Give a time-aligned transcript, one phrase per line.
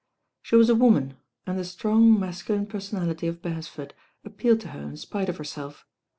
[0.41, 1.15] She was a woman,
[1.45, 3.93] and the strong mascu line personality of Beresford
[4.25, 5.85] appealed to her in spite of herself.